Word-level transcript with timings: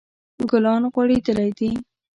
ګلان 0.49 0.83
غوړیدلی 0.93 1.49
دي 1.57 1.69